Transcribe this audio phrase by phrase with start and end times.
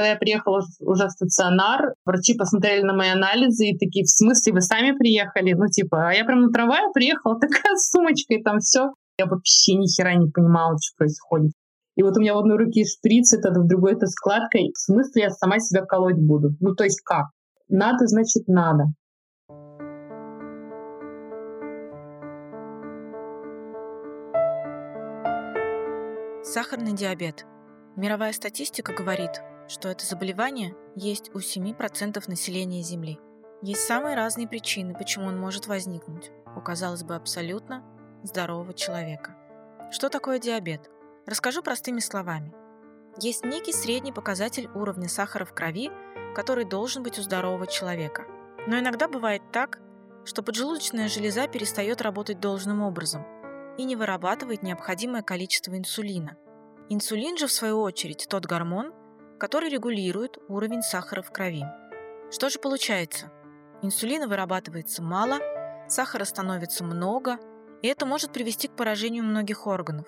[0.00, 4.54] когда я приехала уже в стационар, врачи посмотрели на мои анализы и такие, в смысле,
[4.54, 5.52] вы сами приехали?
[5.52, 8.94] Ну, типа, а я прям на трамвае приехала, такая с сумочкой, там все.
[9.18, 11.52] Я вообще ни хера не понимала, что происходит.
[11.96, 14.72] И вот у меня в одной руке шприц, это в другой это складкой.
[14.74, 16.56] В смысле я сама себя колоть буду?
[16.60, 17.26] Ну, то есть как?
[17.68, 18.84] Надо, значит, надо.
[26.42, 27.44] Сахарный диабет.
[27.96, 33.18] Мировая статистика говорит, что это заболевание есть у 7% населения Земли.
[33.62, 37.84] Есть самые разные причины, почему он может возникнуть у, казалось бы, абсолютно
[38.22, 39.36] здорового человека.
[39.92, 40.90] Что такое диабет?
[41.26, 42.52] Расскажу простыми словами.
[43.20, 45.90] Есть некий средний показатель уровня сахара в крови,
[46.34, 48.24] который должен быть у здорового человека.
[48.66, 49.80] Но иногда бывает так,
[50.24, 53.24] что поджелудочная железа перестает работать должным образом–
[53.80, 56.36] и не вырабатывает необходимое количество инсулина.
[56.90, 58.92] Инсулин же, в свою очередь, тот гормон,
[59.40, 61.64] который регулирует уровень сахара в крови.
[62.30, 63.32] Что же получается?
[63.82, 65.38] Инсулина вырабатывается мало,
[65.88, 67.38] сахара становится много,
[67.82, 70.06] и это может привести к поражению многих органов,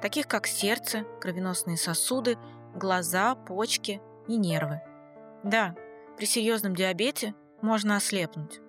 [0.00, 2.38] таких как сердце, кровеносные сосуды,
[2.74, 4.80] глаза, почки и нервы.
[5.42, 5.74] Да,
[6.16, 8.60] при серьезном диабете можно ослепнуть.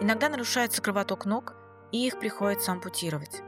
[0.00, 1.54] Иногда нарушается кровоток ног,
[1.92, 3.42] и их приходится ампутировать.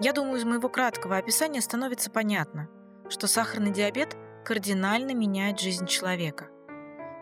[0.00, 2.68] Я думаю, из моего краткого описания становится понятно,
[3.08, 6.48] что сахарный диабет кардинально меняет жизнь человека.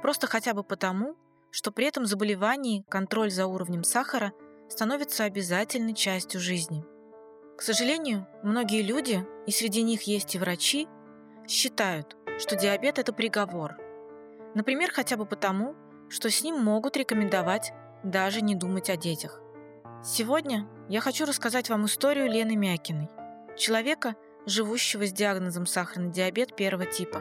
[0.02, 1.16] Просто хотя бы потому,
[1.50, 4.32] что при этом заболевании контроль за уровнем сахара
[4.68, 6.84] становится обязательной частью жизни.
[7.56, 10.86] К сожалению, многие люди, и среди них есть и врачи,
[11.48, 13.76] считают, что диабет– это приговор.
[14.54, 15.74] Например, хотя бы потому,
[16.08, 17.72] что с ним могут рекомендовать
[18.04, 19.40] даже не думать о детях.
[20.04, 23.08] Сегодня я хочу рассказать вам историю Лены Мякиной,
[23.56, 24.14] человека,
[24.46, 27.20] живущего с диагнозом сахарный диабет первого типа.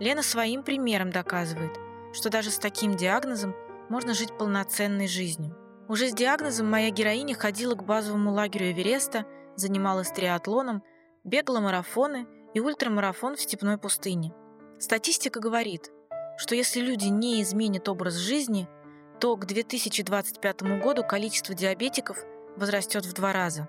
[0.00, 1.72] Лена своим примером доказывает,
[2.12, 3.54] что даже с таким диагнозом
[3.88, 5.56] можно жить полноценной жизнью.
[5.88, 9.24] Уже с диагнозом моя героиня ходила к базовому лагерю Эвереста,
[9.56, 10.82] занималась триатлоном,
[11.24, 14.32] бегала марафоны и ультрамарафон в степной пустыне.
[14.78, 15.90] Статистика говорит,
[16.36, 18.68] что если люди не изменят образ жизни,
[19.20, 22.18] то к 2025 году количество диабетиков–
[22.58, 23.68] возрастет в два раза.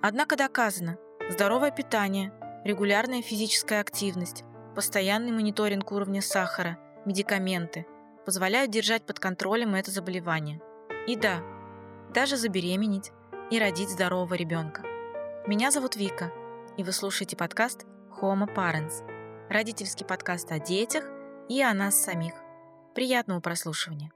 [0.00, 0.98] Однако доказано,
[1.28, 2.32] здоровое питание,
[2.64, 4.44] регулярная физическая активность,
[4.74, 7.86] постоянный мониторинг уровня сахара, медикаменты
[8.24, 10.60] позволяют держать под контролем это заболевание.
[11.06, 11.40] И да,
[12.12, 13.10] даже забеременеть
[13.50, 14.82] и родить здорового ребенка.
[15.46, 16.32] Меня зовут Вика,
[16.76, 17.86] и вы слушаете подкаст
[18.20, 21.04] Homo Parents, родительский подкаст о детях
[21.48, 22.34] и о нас самих.
[22.94, 24.12] Приятного прослушивания!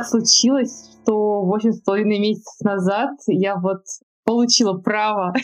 [0.00, 3.82] Так случилось, что восемь с половиной месяцев назад я вот
[4.24, 5.34] получила право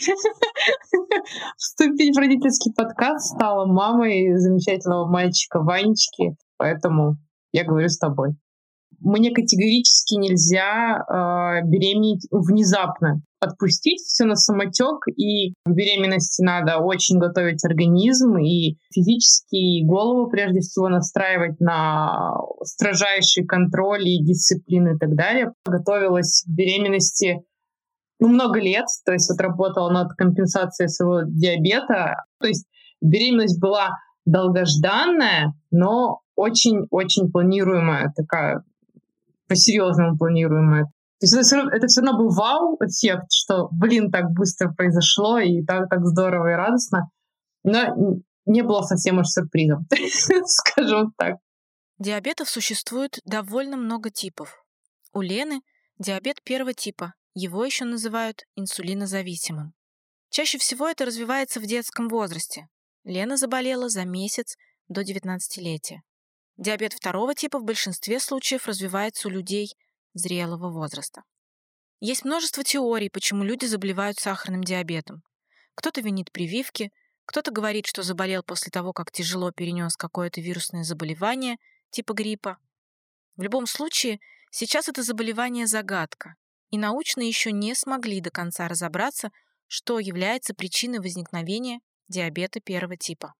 [1.57, 7.17] вступить в родительский подкаст, стала мамой замечательного мальчика Ванечки, поэтому
[7.51, 8.35] я говорю с тобой
[8.99, 13.21] мне категорически нельзя э, беременеть внезапно.
[13.39, 20.29] Отпустить все на самотек, и в беременности надо очень готовить организм и физически, и голову
[20.29, 22.33] прежде всего настраивать на
[22.63, 25.53] строжайший контроль и дисциплину и так далее.
[25.65, 27.43] Готовилась к беременности
[28.19, 32.23] ну, много лет, то есть вот работала над компенсацией своего диабета.
[32.39, 32.65] То есть
[33.01, 33.91] беременность была
[34.25, 38.63] долгожданная, но очень-очень планируемая такая
[39.47, 40.89] по-серьезному планируем это.
[41.19, 45.39] То есть это все, равно, это все равно был вау-эффект, что, блин, так быстро произошло
[45.39, 47.09] и так, так здорово и радостно.
[47.63, 49.87] Но не было совсем уж сюрпризом,
[50.45, 51.37] скажем так.
[51.97, 54.63] Диабетов существует довольно много типов.
[55.11, 55.61] У Лены
[55.97, 59.73] диабет первого типа, его еще называют инсулинозависимым.
[60.29, 62.67] Чаще всего это развивается в детском возрасте.
[63.03, 64.55] Лена заболела за месяц
[64.87, 66.01] до 19-летия.
[66.57, 69.73] Диабет второго типа в большинстве случаев развивается у людей
[70.17, 71.23] зрелого возраста.
[71.99, 75.23] Есть множество теорий, почему люди заболевают сахарным диабетом.
[75.75, 76.91] Кто-то винит прививки,
[77.25, 81.57] кто-то говорит, что заболел после того, как тяжело перенес какое-то вирусное заболевание,
[81.89, 82.57] типа гриппа.
[83.35, 84.19] В любом случае,
[84.51, 86.35] сейчас это заболевание загадка,
[86.69, 89.31] и научно еще не смогли до конца разобраться,
[89.67, 93.33] что является причиной возникновения диабета первого типа.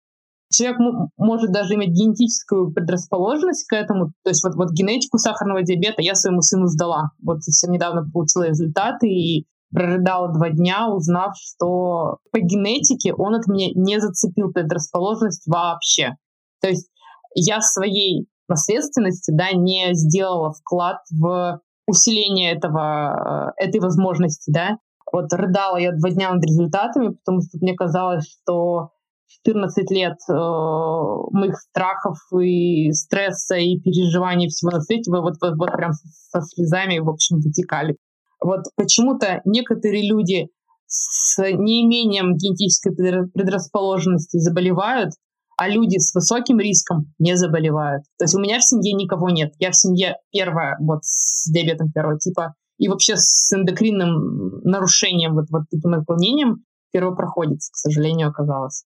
[0.57, 0.79] Человек
[1.17, 4.07] может даже иметь генетическую предрасположенность к этому.
[4.23, 7.11] То есть вот, вот генетику сахарного диабета я своему сыну сдала.
[7.23, 13.45] Вот совсем недавно получила результаты и прорыдала два дня, узнав, что по генетике он от
[13.45, 16.15] меня не зацепил предрасположенность вообще.
[16.59, 16.89] То есть
[17.35, 24.77] я своей наследственности, да, не сделала вклад в усиление этого, э, этой возможности, да.
[25.11, 28.89] Вот рыдала я два дня над результатами, потому что мне казалось, что
[29.27, 35.71] 14 лет э, моих страхов и стресса и переживаний всего на свете вот, вот, вот
[35.71, 37.97] прям со слезами, в общем, вытекали.
[38.41, 40.47] Вот почему-то некоторые люди
[40.85, 45.11] с неимением генетической предрасположенности заболевают,
[45.57, 48.03] а люди с высоким риском не заболевают.
[48.17, 49.53] То есть у меня в семье никого нет.
[49.59, 55.45] Я в семье первая вот с диабетом первого типа и вообще с эндокринным нарушением, вот,
[55.49, 58.83] вот таким отклонением первопроходец, к сожалению, оказалось.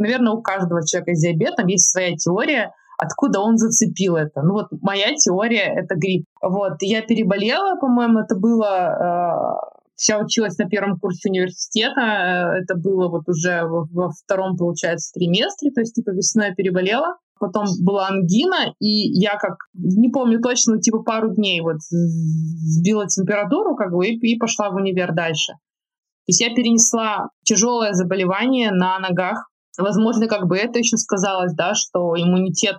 [0.00, 4.42] Наверное, у каждого человека с диабетом есть своя теория, откуда он зацепил это.
[4.42, 6.24] Ну вот моя теория— это грипп.
[6.42, 9.60] Вот, я переболела, по-моему, это было...
[9.64, 14.56] Э, вся училась на первом курсе университета, э, это было вот уже во, во втором,
[14.56, 17.18] получается, триместре, то есть типа весной я переболела.
[17.38, 23.74] Потом была ангина, и я как, не помню точно, типа пару дней вот сбила температуру
[23.76, 25.52] как бы и, и пошла в универ дальше.
[25.52, 29.48] То есть я перенесла тяжелое заболевание на ногах.
[29.78, 32.76] Возможно, как бы это еще сказалось, да, что иммунитет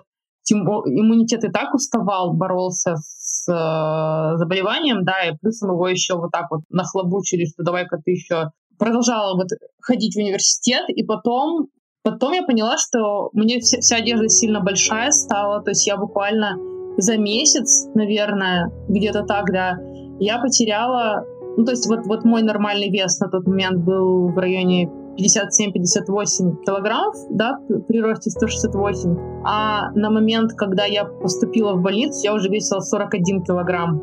[0.49, 6.47] иммунитет и так уставал, боролся с э, заболеванием, да, и плюсом его еще вот так
[6.49, 9.49] вот нахлобучили, что давай-ка ты еще продолжала вот
[9.81, 11.67] ходить в университет, и потом,
[12.03, 16.57] потом я поняла, что мне вся, вся одежда сильно большая стала, то есть я буквально
[16.97, 19.77] за месяц, наверное, где-то так, да,
[20.19, 21.23] я потеряла,
[21.57, 26.63] ну, то есть вот, вот мой нормальный вес на тот момент был в районе 57-58
[26.65, 29.17] килограммов, да, при росте 168.
[29.45, 34.01] А на момент, когда я поступила в больницу, я уже весила 41 килограмм.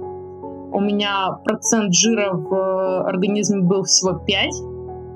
[0.72, 4.50] У меня процент жира в э, организме был всего 5.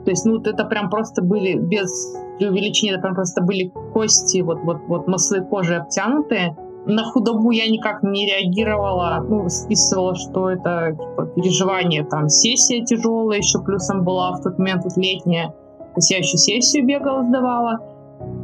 [0.04, 4.40] То есть, ну, вот это прям просто были, без преувеличения, это прям просто были кости,
[4.40, 6.56] вот, вот, вот маслы кожи обтянутые.
[6.86, 13.38] На худобу я никак не реагировала, ну, списывала, что это типа, переживание, там, сессия тяжелая
[13.38, 15.54] еще плюсом была в тот момент, вот летняя.
[15.96, 17.80] Я еще сессию бегала, сдавала.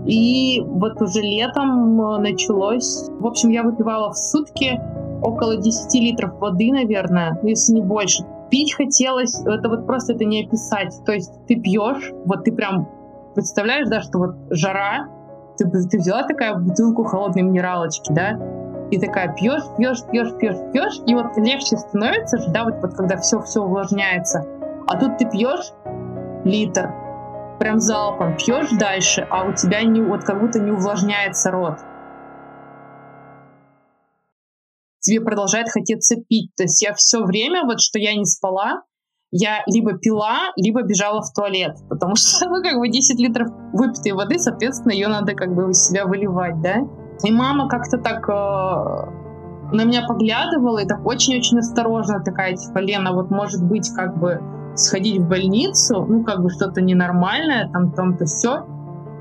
[0.07, 3.09] И вот уже летом э, началось...
[3.21, 4.81] В общем, я выпивала в сутки
[5.23, 8.25] около 10 литров воды, наверное, если не больше.
[8.51, 10.95] Пить хотелось, это вот просто это не описать.
[11.05, 12.89] То есть ты пьешь, вот ты прям
[13.35, 15.09] представляешь, да, что вот жара,
[15.59, 18.39] ты, ты взяла такая бутылку холодной минералочки, да,
[18.91, 23.17] и такая пьешь, пьешь, пьешь, пьешь, пьешь, и вот легче становится да, вот, вот когда
[23.19, 24.47] все-все увлажняется.
[24.87, 25.73] А тут ты пьешь
[26.45, 26.91] литр,
[27.59, 31.79] прям залпом пьешь дальше, а у тебя не, вот как будто не увлажняется рот.
[35.01, 36.53] Тебе продолжает хотеться пить.
[36.57, 38.83] То есть я все время, вот что я не спала,
[39.31, 44.13] я либо пила, либо бежала в туалет, потому что, ну, как бы 10 литров выпитой
[44.13, 46.79] воды, соответственно, ее надо как бы у себя выливать, да.
[47.25, 53.13] И мама как-то так э, на меня поглядывала и так очень-очень осторожно такая, типа, Лена,
[53.13, 54.41] вот может быть, как бы
[54.79, 58.67] сходить в больницу, ну, как бы что-то ненормальное, там, там-то все.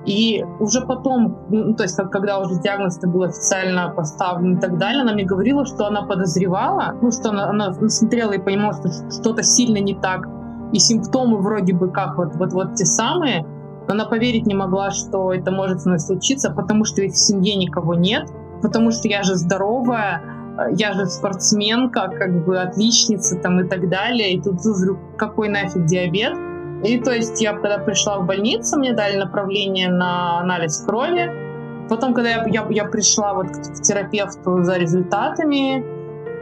[0.06, 5.02] И уже потом, ну, то есть, когда уже диагноз был официально поставлен и так далее,
[5.02, 9.44] она мне говорила, что она подозревала, ну, что она, она смотрела и понимала, что что-то
[9.44, 10.28] сильно не так.
[10.72, 13.46] И симптомы вроде бы как вот, вот, вот те самые,
[13.88, 17.18] но она поверить не могла, что это может со мной случиться, потому что ведь в
[17.18, 18.30] семье никого нет,
[18.62, 20.22] потому что я же здоровая,
[20.76, 25.86] я же спортсменка, как бы отличница там и так далее, и тут говорю, какой нафиг
[25.86, 26.34] диабет?
[26.84, 31.32] И то есть я когда пришла в больницу, мне дали направление на анализ крови.
[31.90, 35.84] Потом, когда я, я, я пришла вот к, к терапевту за результатами,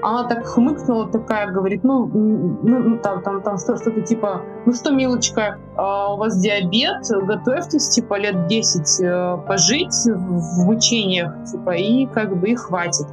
[0.01, 4.73] она так хмыкнула, такая, говорит, ну, ну, ну там, там, там что, что-то типа, ну
[4.73, 11.71] что, милочка, а у вас диабет, готовьтесь, типа, лет 10 э, пожить в мучениях, типа,
[11.71, 13.07] и как бы и хватит.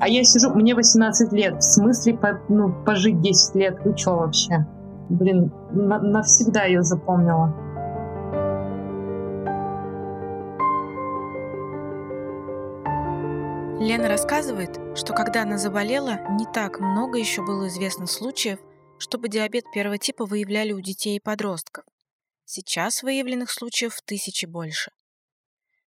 [0.00, 1.58] А я сижу, мне 18 лет.
[1.58, 3.84] В смысле по, ну, пожить 10 лет?
[3.84, 4.66] Вы что вообще?
[5.10, 7.54] Блин, на, навсегда ее запомнила.
[13.78, 18.58] Лена рассказывает, что когда она заболела, не так много еще было известно случаев,
[18.98, 21.84] чтобы диабет первого типа выявляли у детей и подростков.
[22.46, 24.92] Сейчас выявленных случаев в тысячи больше.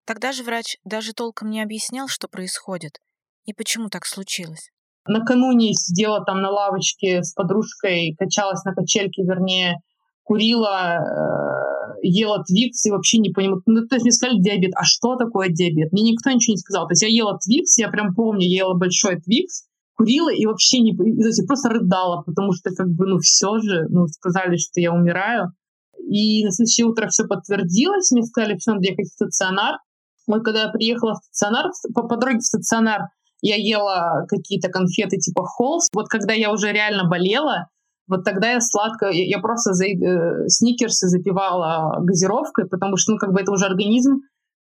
[0.04, 2.98] Тогда же врач даже толком не объяснял, что происходит–
[3.44, 4.70] и почему так случилось?
[5.06, 9.78] Накануне сидела там на лавочке с подружкой, качалась на качельке, вернее,
[10.22, 13.60] курила, э, ела твикс и вообще не понимала.
[13.66, 14.72] Ну, то есть мне сказали диабет.
[14.76, 15.92] А что такое диабет?
[15.92, 16.86] Мне никто ничего не сказал.
[16.86, 20.80] То есть я ела твикс, я прям помню, я ела большой твикс, курила и вообще
[20.80, 20.96] не...
[20.96, 24.92] То есть просто рыдала, потому что как бы, ну, все же, ну, сказали, что я
[24.92, 25.52] умираю.
[26.08, 29.78] И на следующее утро все подтвердилось, мне сказали, все, надо ехать в стационар.
[30.26, 33.02] Вот когда я приехала в стационар, по, по дороге в стационар
[33.42, 35.90] я ела какие-то конфеты типа холст.
[35.94, 37.68] Вот когда я уже реально болела,
[38.08, 43.32] вот тогда я сладко, я просто за, э, сникерсы запивала газировкой, потому что, ну, как
[43.32, 44.20] бы это уже организм,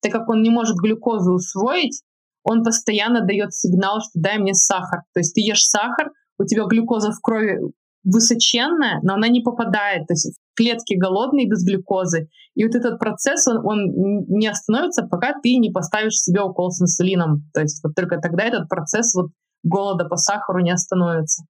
[0.00, 2.02] так как он не может глюкозу усвоить,
[2.44, 5.02] он постоянно дает сигнал, что дай мне сахар.
[5.14, 7.58] То есть ты ешь сахар, у тебя глюкоза в крови
[8.04, 10.06] высоченная, но она не попадает.
[10.06, 12.28] То есть клетки голодные без глюкозы.
[12.54, 16.82] И вот этот процесс, он, он не остановится, пока ты не поставишь себе укол с
[16.82, 17.48] инсулином.
[17.54, 19.30] То есть вот только тогда этот процесс вот
[19.62, 21.44] голода по сахару не остановится.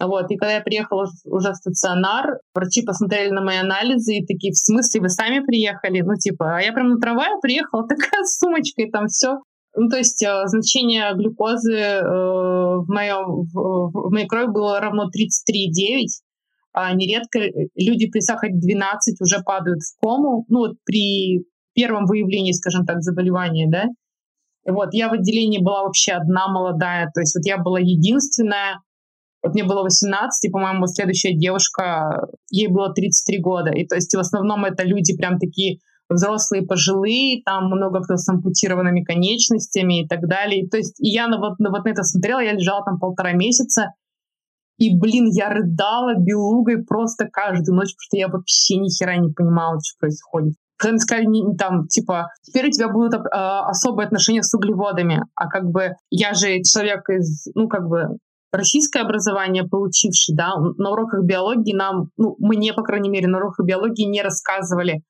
[0.00, 0.30] Вот.
[0.30, 4.56] И когда я приехала уже в стационар, врачи посмотрели на мои анализы и такие, в
[4.56, 6.00] смысле, вы сами приехали?
[6.00, 9.38] Ну, типа, а я прям на трамвае приехала, такая с сумочкой, там все.
[9.76, 15.04] Ну, то есть э, значение глюкозы э, в, моем, в, в моей крови было равно
[15.04, 16.06] 33,9,
[16.72, 17.40] а нередко
[17.74, 23.02] люди при сахаре 12 уже падают в кому, ну, вот при первом выявлении, скажем так,
[23.02, 23.86] заболевания, да.
[24.66, 28.80] Вот, я в отделении была вообще одна молодая, то есть вот я была единственная,
[29.42, 33.70] вот мне было 18, и, по-моему, следующая девушка, ей было 33 года.
[33.72, 38.28] И то есть в основном это люди прям такие взрослые, пожилые, там много кто с
[38.28, 40.68] ампутированными конечностями и так далее.
[40.68, 43.90] То есть я на, вот, на, вот на это смотрела, я лежала там полтора месяца,
[44.76, 49.32] и, блин, я рыдала белугой просто каждую ночь, потому что я вообще ни хера не
[49.32, 50.54] понимала, что происходит.
[50.76, 55.22] Когда мне сказали, не, там, типа, теперь у тебя будут э, особые отношения с углеводами,
[55.36, 58.18] а как бы я же человек из, ну, как бы,
[58.52, 63.64] российское образование получивший, да, на уроках биологии нам, ну, мне, по крайней мере, на уроках
[63.64, 65.02] биологии не рассказывали,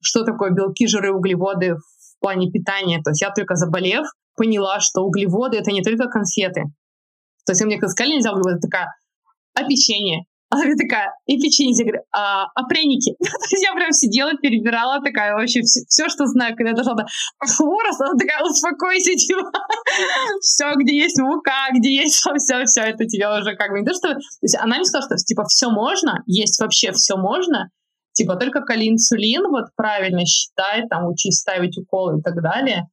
[0.00, 3.00] что такое белки, жиры, углеводы в плане питания.
[3.02, 6.64] То есть я только заболев, поняла, что углеводы— это не только конфеты.
[7.46, 8.88] То есть мне сказали, нельзя углеводы, такая,
[9.54, 10.24] а печенье?
[10.50, 13.16] Она такая, и печенье, я говорю, а, а пряники?
[13.62, 17.04] я прям сидела, перебирала такая вообще все, все что знаю, когда я дошла до
[17.40, 19.50] хворост, она такая, успокойся, типа,
[20.40, 23.94] все, где есть мука, где есть все, все, это тебе уже как бы не то,
[23.94, 24.14] что...
[24.14, 27.70] То есть она мне сказала, что типа все можно, есть вообще все можно,
[28.16, 32.88] типа только коли инсулин, вот правильно считай, там учись ставить уколы и так далее,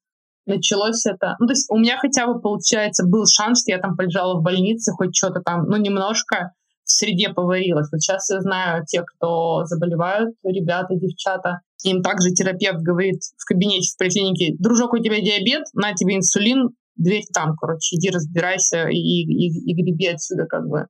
[0.45, 1.35] началось это...
[1.39, 4.43] Ну, то есть у меня хотя бы, получается, был шанс, что я там полежала в
[4.43, 6.51] больнице, хоть что-то там, ну, немножко,
[6.83, 7.87] в среде поварилась.
[7.91, 13.93] Вот сейчас я знаю те, кто заболевают, ребята, девчата, им также терапевт говорит в кабинете
[13.93, 18.97] в поликлинике, дружок, у тебя диабет, на тебе инсулин, дверь там, короче, иди разбирайся и,
[18.97, 20.87] и, и греби отсюда как бы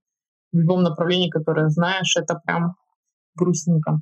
[0.52, 2.74] в любом направлении, которое знаешь, это прям
[3.36, 4.02] грустненько.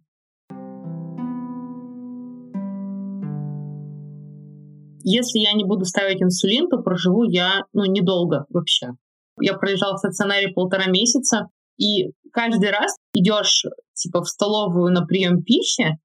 [5.03, 8.91] Если я не буду ставить инсулин, то проживу я ну, недолго вообще.
[9.39, 15.43] Я пролежала в стационаре полтора месяца, и каждый раз идешь типа в столовую на прием
[15.43, 15.97] пищи,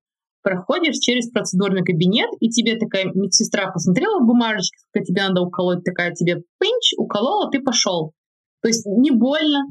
[0.42, 5.84] проходишь через процедурный кабинет, и тебе такая медсестра посмотрела в бумажечке, сколько тебе надо уколоть,
[5.84, 8.12] такая тебе пинч, уколола, ты пошел.
[8.62, 9.64] То есть не больно,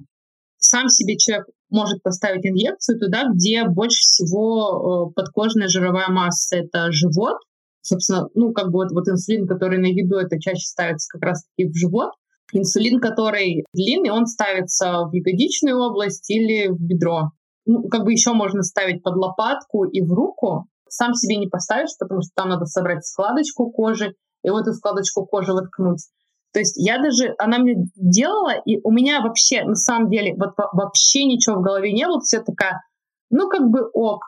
[0.58, 6.58] сам себе человек может поставить инъекцию туда, где больше всего э, подкожная жировая масса.
[6.58, 7.38] Это живот,
[7.86, 11.70] собственно, ну, как бы вот, вот инсулин, который на еду, это чаще ставится как раз-таки
[11.70, 12.12] в живот.
[12.52, 17.32] Инсулин, который длинный, он ставится в ягодичную область или в бедро.
[17.66, 20.66] Ну, как бы еще можно ставить под лопатку и в руку.
[20.88, 24.14] Сам себе не поставишь, потому что там надо собрать складочку кожи
[24.44, 26.04] и вот эту складочку кожи воткнуть.
[26.54, 30.54] То есть я даже, она мне делала, и у меня вообще, на самом деле, вот
[30.74, 32.22] вообще ничего в голове не было.
[32.22, 32.82] Все такая,
[33.30, 34.22] ну, как бы ок,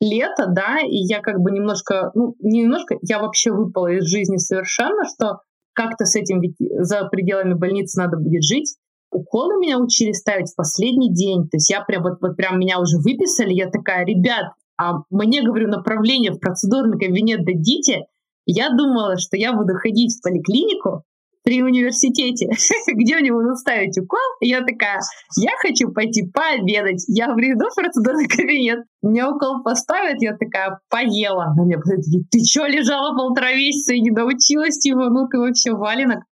[0.00, 4.36] лето, да, и я как бы немножко, ну, не немножко, я вообще выпала из жизни
[4.36, 5.40] совершенно, что
[5.72, 8.76] как-то с этим ведь за пределами больницы надо будет жить.
[9.10, 11.44] Уколы меня учили ставить в последний день.
[11.44, 13.54] То есть я прям вот, вот прям меня уже выписали.
[13.54, 18.06] Я такая, ребят, а мне, говорю, направление в процедурный кабинет дадите.
[18.44, 21.04] Я думала, что я буду ходить в поликлинику,
[21.48, 22.50] при университете,
[22.94, 24.18] где мне будут ставить укол.
[24.42, 25.00] Я такая,
[25.38, 27.02] я хочу пойти пообедать.
[27.08, 31.54] Я приду в процедурный кабинет, мне укол поставят, я такая, поела.
[31.56, 35.08] На меня такие, ты что, лежала полтора месяца и не научилась его?
[35.08, 36.22] Ну ты вообще валенок.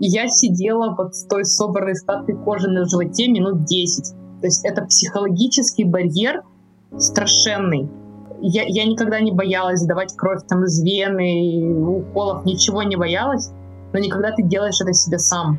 [0.00, 4.40] И я сидела под с той собранной статкой кожи на животе минут 10.
[4.40, 6.42] То есть это психологический барьер
[6.98, 7.88] страшенный.
[8.40, 13.52] Я, я никогда не боялась давать кровь там из вены, уколов, ничего не боялась
[13.94, 15.58] но не когда ты делаешь это себе сам.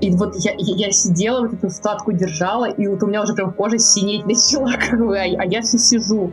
[0.00, 3.52] И вот я, я, сидела, вот эту складку держала, и вот у меня уже прям
[3.52, 6.32] кожа синеть начала, как бы, а, а я все сижу.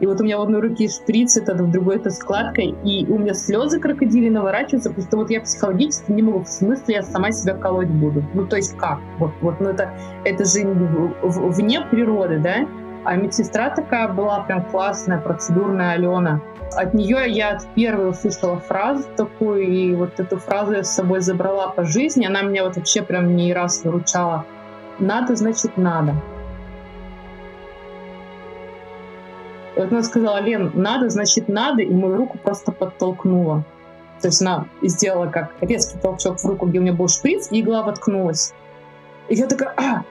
[0.00, 3.18] И вот у меня в одной руке шприц, это в другой это складка, и у
[3.18, 7.32] меня слезы крокодили наворачиваются, потому что вот я психологически не могу, в смысле я сама
[7.32, 8.24] себя колоть буду.
[8.32, 8.98] Ну, то есть как?
[9.18, 9.92] Вот, вот ну это,
[10.24, 10.66] это же
[11.22, 12.66] вне природы, да?
[13.04, 16.40] А медсестра такая была прям классная, процедурная Алена.
[16.76, 21.68] От нее я первой услышала фразу такую, и вот эту фразу я с собой забрала
[21.68, 22.26] по жизни.
[22.26, 24.44] Она меня вот вообще прям не раз выручала.
[24.98, 26.14] Надо, значит, надо.
[29.76, 33.64] И вот она сказала, Лен, надо, значит, надо, и мою руку просто подтолкнула.
[34.20, 37.60] То есть она сделала как резкий толчок в руку, где у меня был шприц, и
[37.62, 38.52] игла воткнулась.
[39.28, 40.02] И я такая, а!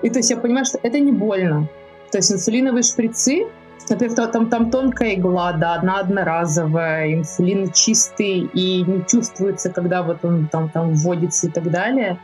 [0.00, 1.68] И то есть я понимаю, что это не больно.
[2.10, 3.46] То есть инсулиновые шприцы,
[3.88, 10.24] например, там, там тонкая игла, да, одна одноразовая, инсулин чистый и не чувствуется, когда вот
[10.24, 12.18] он там, там вводится и так далее.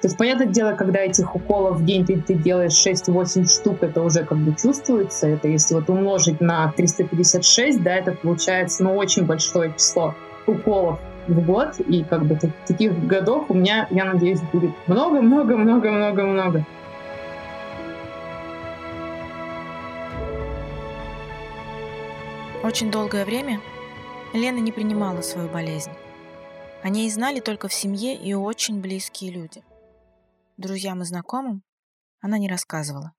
[0.00, 4.02] То есть, понятное дело, когда этих уколов в день ты, ты делаешь 6-8 штук, это
[4.02, 5.28] уже как бы чувствуется.
[5.28, 10.16] Это если вот умножить на 356, да, это получается, ну, очень большое число
[10.48, 11.78] уколов в год.
[11.86, 16.66] И как бы таких годов у меня, я надеюсь, будет много-много-много-много-много.
[22.64, 23.60] Очень долгое время
[24.32, 25.90] Лена не принимала свою болезнь.
[26.84, 29.64] О ней знали только в семье и очень близкие люди.
[30.58, 31.64] Друзьям и знакомым
[32.20, 33.14] она не рассказывала.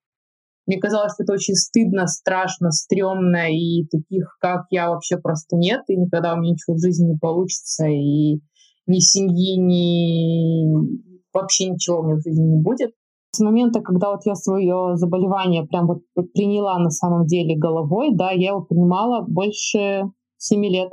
[0.65, 5.97] Мне казалось, это очень стыдно, страшно, стрёмно, и таких, как я, вообще просто нет, и
[5.97, 8.39] никогда у меня ничего в жизни не получится, и
[8.88, 12.91] ни семьи, ни вообще ничего у меня в жизни не будет
[13.36, 16.02] с момента, когда вот я свое заболевание прям вот
[16.34, 20.04] приняла на самом деле головой, да, я его принимала больше
[20.38, 20.92] семи лет,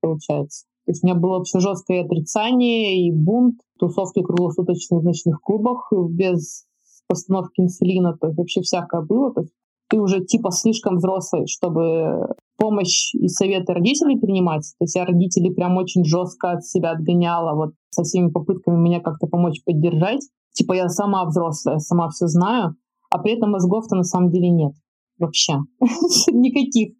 [0.00, 0.64] получается.
[0.86, 5.92] То есть у меня было вообще жесткое отрицание и бунт, тусовки в круглосуточных ночных клубах
[6.08, 6.64] без
[7.08, 9.32] постановки инсулина, то есть вообще всякое было.
[9.34, 9.52] То есть
[9.88, 14.62] ты уже типа слишком взрослый, чтобы помощь и советы родителей принимать.
[14.78, 19.00] То есть я родителей прям очень жестко от себя отгоняла вот со всеми попытками меня
[19.00, 22.76] как-то помочь поддержать типа я сама взрослая, сама все знаю,
[23.10, 24.72] а при этом мозгов-то на самом деле нет
[25.18, 25.54] вообще.
[26.32, 26.94] Никаких.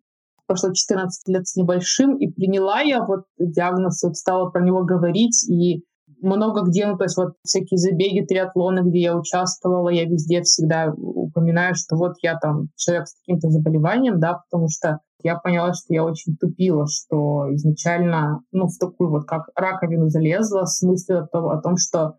[0.47, 5.49] Прошло 14 лет с небольшим, и приняла я вот диагноз, вот стала про него говорить,
[5.49, 5.85] и
[6.21, 10.93] много где, ну, то есть вот всякие забеги, триатлоны, где я участвовала, я везде всегда
[10.97, 15.95] упоминаю, что вот я там человек с каким-то заболеванием, да, потому что я поняла, что
[15.95, 21.27] я очень тупила, что изначально, ну, в такую вот как раковину залезла с мыслью о
[21.27, 22.17] том, о том что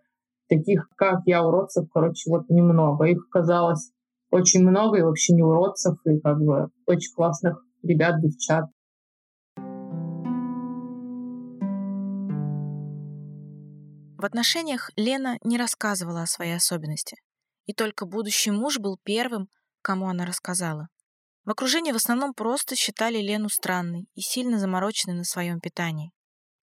[0.48, 3.06] таких, как я, уродцев, короче, вот немного.
[3.06, 3.92] Их оказалось
[4.30, 8.66] очень много, и вообще не уродцев, и как бы очень классных ребят, девчат.
[14.18, 17.18] В отношениях Лена не рассказывала о своей особенности.
[17.66, 19.50] И только будущий муж был первым,
[19.82, 20.88] кому она рассказала.
[21.46, 26.12] В окружении в основном просто считали Лену странной и сильно замороченной на своем питании.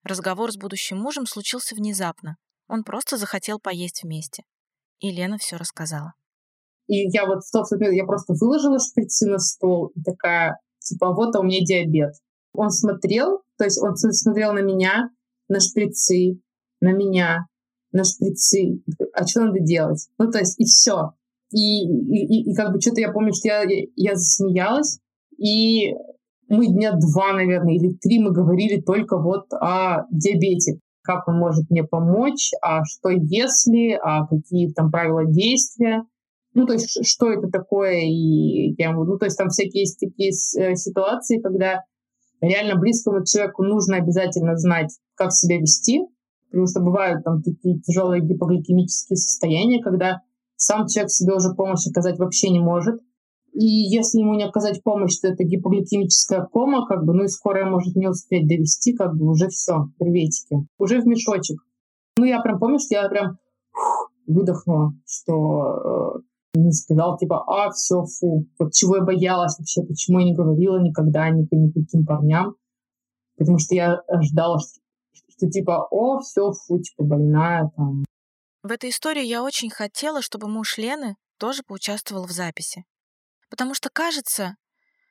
[0.05, 2.37] Разговор с будущим мужем случился внезапно,
[2.69, 4.45] он просто захотел поесть вместе.
[5.01, 6.15] И Лена все рассказала.
[6.87, 11.41] И я вот, собственно, я просто выложила шприцы на стол и такая, типа, вот а
[11.41, 12.15] у меня диабет.
[12.53, 15.11] Он смотрел, то есть он смотрел на меня,
[15.49, 16.41] на шприцы,
[16.81, 17.47] на меня,
[17.93, 18.83] на шприцы.
[19.13, 20.09] А что надо делать?
[20.19, 21.13] Ну, то есть, и все.
[21.51, 23.65] И, и, и, как бы что-то я помню, что я,
[23.97, 24.99] я засмеялась,
[25.39, 25.93] и
[26.49, 31.71] мы дня два, наверное, или три мы говорили только вот о диабете как он может
[31.71, 36.05] мне помочь, а что если, а какие там правила действия.
[36.53, 40.29] Ну, то есть, что это такое, и я, ну, то есть, там всякие есть такие
[40.31, 41.81] э, ситуации, когда
[42.43, 46.03] реально близкому человеку нужно обязательно знать, как себя вести,
[46.51, 50.21] потому что бывают там такие тяжелые гипогликемические состояния, когда
[50.57, 53.01] сам человек себе уже помощь оказать вообще не может,
[53.59, 57.69] и если ему не оказать помощь, то это гипогликемическая кома, как бы, ну и скорая
[57.69, 60.59] может не успеть довести, как бы уже все, приветики.
[60.79, 61.59] Уже в мешочек.
[62.19, 63.39] Ну, я прям помню, что я прям
[63.73, 66.21] фух, выдохнула, что э,
[66.55, 70.79] не сказал, типа, а, все, фу, вот чего я боялась вообще, почему я не говорила
[70.81, 72.55] никогда ни, ни каким парням,
[73.37, 74.79] потому что я ждала, что,
[75.37, 78.05] что типа, о, все, фу, типа, больная там.
[78.63, 82.85] В этой истории я очень хотела, чтобы муж Лены тоже поучаствовал в записи.
[83.49, 84.57] Потому что кажется,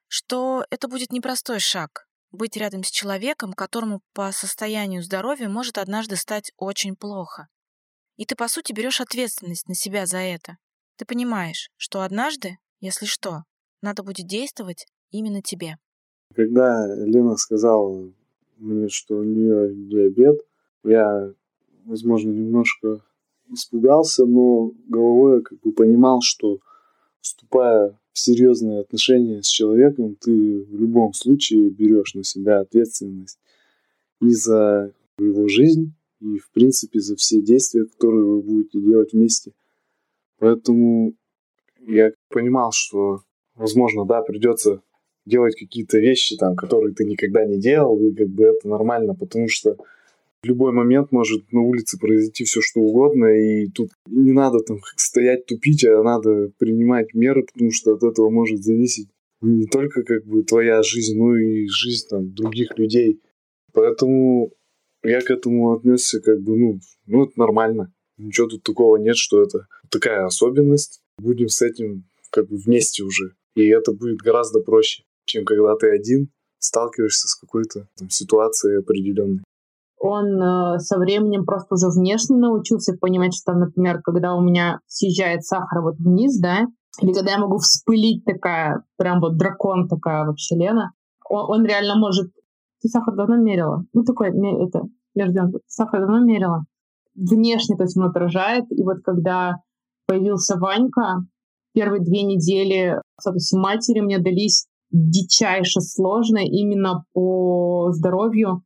[0.08, 6.15] что это будет непростой шаг— быть рядом с человеком, которому по состоянию здоровья может однажды
[6.15, 7.47] стать очень плохо.
[8.17, 10.58] И ты, по сути, берешь ответственность на себя за это.
[10.97, 13.43] Ты понимаешь, что однажды, если что,
[13.82, 15.78] надо будет действовать именно тебе.
[16.36, 18.12] Когда Лена сказала
[18.58, 20.39] мне, что у нее диабет,
[20.84, 21.32] я,
[21.86, 23.02] возможно, немножко
[23.50, 26.60] испугался, но головой я как бы понимал, что
[27.21, 33.40] вступая серьезные отношения с человеком, ты в любом случае берешь на себя ответственность
[34.22, 39.52] и за его жизнь, и, в принципе, за все действия, которые вы будете делать вместе.
[40.40, 41.14] Поэтому
[41.86, 43.22] я понимал, что,
[43.56, 44.82] возможно, да, придется
[45.26, 49.48] делать какие-то вещи, там, которые ты никогда не делал, и как бы это нормально, потому
[49.48, 49.78] что
[50.43, 54.80] в любой момент может на улице произойти все что угодно, и тут не надо там
[54.95, 59.10] стоять тупить, а надо принимать меры, потому что от этого может зависеть
[59.41, 63.21] не только как бы твоя жизнь, но и жизнь там других людей.
[63.73, 64.52] Поэтому
[65.04, 67.93] я к этому отнесся как бы, ну, ну это нормально.
[68.17, 71.02] Ничего тут такого нет, что это такая особенность.
[71.19, 73.34] Будем с этим как бы вместе уже.
[73.56, 79.43] И это будет гораздо проще, чем когда ты один сталкиваешься с какой-то там, ситуацией определенной.
[80.00, 85.44] Он э, со временем просто уже внешне научился понимать, что, например, когда у меня съезжает
[85.44, 86.68] сахар вот вниз, да,
[87.02, 90.92] или когда я могу вспылить такая, прям вот дракон такая вообще Лена,
[91.30, 92.32] он, он реально может...
[92.82, 93.84] Ты сахар давно мерила?
[93.94, 94.82] Ну, такой, это,
[95.16, 96.64] между сахар давно мерила?
[97.16, 98.66] Внешне, то есть он отражает.
[98.72, 99.56] И вот когда
[100.06, 101.26] появился Ванька,
[101.74, 108.64] первые две недели статусе матери мне дались дичайше сложно именно по здоровью.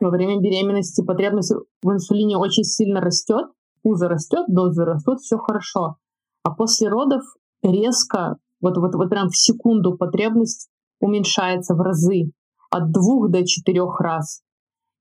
[0.00, 3.46] Во время беременности потребность в инсулине очень сильно растет,
[3.82, 5.96] пузо растет, дозы растут, все хорошо.
[6.42, 7.22] А после родов
[7.62, 12.32] резко, вот, вот, вот прям в секунду потребность уменьшается в разы
[12.70, 14.42] от двух до четырех раз.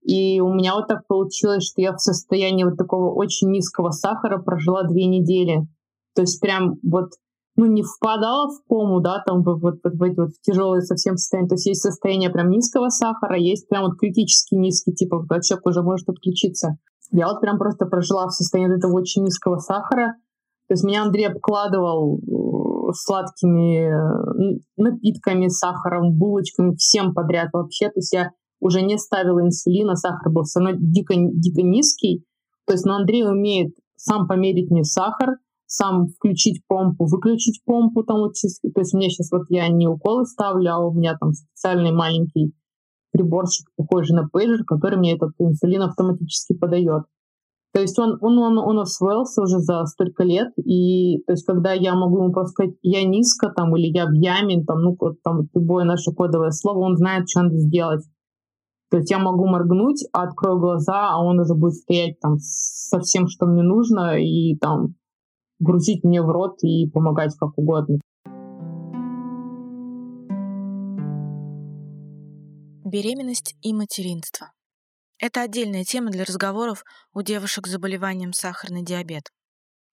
[0.02, 4.38] И у меня вот так получилось, что я в состоянии вот такого очень низкого сахара
[4.38, 5.68] прожила две недели.
[6.16, 7.12] То есть прям вот
[7.60, 11.50] ну, не впадала в кому, да, там вот, вот, вот в вот тяжелые совсем состояния.
[11.50, 15.65] То есть есть состояние прям низкого сахара, есть прям вот критически низкий, типа, вот человек
[15.65, 16.78] уже может отключиться.
[17.12, 20.15] Я вот прям просто прожила в состоянии этого очень низкого сахара.
[20.69, 27.88] То есть меня Андрей обкладывал э, сладкими э, напитками, сахаром, булочками, всем подряд вообще.
[27.88, 32.24] То есть я уже не ставила инсулина, сахар был все равно дико, дико низкий.
[32.65, 38.21] То есть, но Андрей умеет сам померить мне сахар, сам включить помпу, выключить помпу, там
[38.21, 41.34] вот, то есть у меня сейчас вот я не уколы ставлю, а у меня там
[41.34, 42.53] специальный маленький
[43.12, 47.03] приборчик, похожий на пейджер, который мне этот инсулин автоматически подает.
[47.71, 51.71] То есть он, он, он, он освоился уже за столько лет, и то есть когда
[51.71, 55.49] я могу ему просто сказать, я низко там, или я в яме, там, ну, там
[55.53, 58.03] любое наше кодовое слово, он знает, что надо сделать.
[58.89, 63.27] То есть я могу моргнуть, открою глаза, а он уже будет стоять там со всем,
[63.27, 64.95] что мне нужно, и там
[65.60, 68.00] грузить мне в рот и помогать как угодно.
[72.86, 74.52] Беременность и материнство.
[75.19, 79.30] Это отдельная тема для разговоров у девушек с заболеванием сахарный диабет.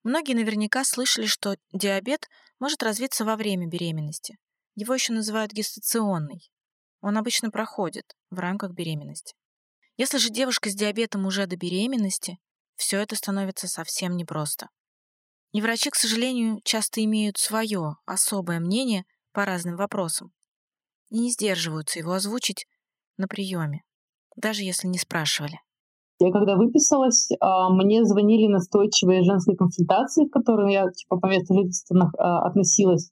[0.05, 2.29] Многие наверняка слышали, что диабет
[2.61, 4.39] может развиться во время беременности.
[4.77, 6.49] Его еще называют гестационный.
[7.01, 9.35] Он обычно проходит в рамках беременности.
[9.97, 12.39] Если же девушка с диабетом уже до беременности,
[12.77, 14.69] все это становится совсем непросто.
[15.57, 20.31] И врачи, к сожалению, часто имеют свое особое мнение по разным вопросам
[21.09, 22.67] и не сдерживаются его озвучить
[23.17, 23.81] на приеме,
[24.37, 25.59] даже если не спрашивали.
[26.19, 31.55] Я когда выписалась, а, мне звонили настойчивые женские консультации, к которым я типа, по месту
[31.55, 33.11] жительства а, относилась,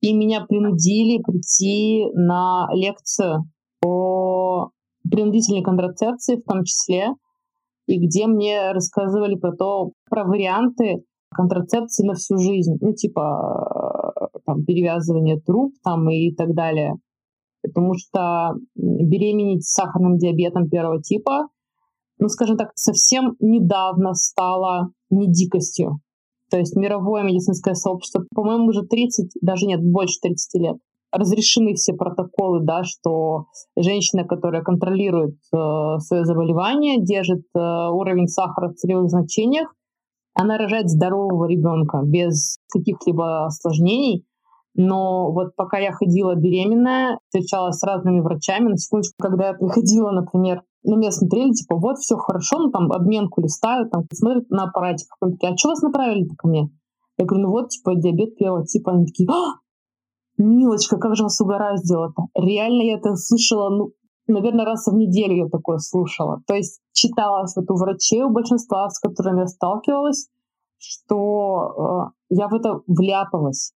[0.00, 3.44] и меня принудили прийти на лекцию
[3.80, 4.70] по
[5.02, 7.08] принудительной контрацепции в том числе,
[7.86, 14.12] и где мне рассказывали про то, про варианты контрацепции на всю жизнь, ну, типа
[14.46, 16.94] там, перевязывание труб там, и так далее.
[17.62, 21.48] Потому что беременеть с сахарным диабетом первого типа,
[22.18, 26.00] ну, скажем так, совсем недавно стало не дикостью.
[26.50, 30.76] То есть мировое медицинское сообщество, по-моему, уже 30, даже нет, больше 30 лет,
[31.12, 38.70] разрешены все протоколы, да, что женщина, которая контролирует э, свое заболевание, держит э, уровень сахара
[38.70, 39.74] в целевых значениях,
[40.38, 44.24] она рожает здорового ребенка без каких-либо осложнений.
[44.74, 50.12] Но вот пока я ходила беременная, встречалась с разными врачами, на секундочку, когда я приходила,
[50.12, 54.64] например, на меня смотрели, типа, вот, все хорошо, ну, там, обменку листают, там, смотрят на
[54.64, 56.70] аппарате, каком такие, а что вас направили-то ко мне?
[57.18, 58.92] Я говорю, ну вот, типа, диабет первого типа.
[58.92, 59.56] Они такие, а,
[60.36, 62.26] милочка, как же вас угораздило-то?
[62.40, 63.90] Реально я это слышала, ну,
[64.28, 66.42] наверное, раз в неделю я такое слушала.
[66.46, 70.28] То есть читалась вот у врачей, у большинства, с которыми я сталкивалась,
[70.78, 73.72] что э, я в это вляпалась.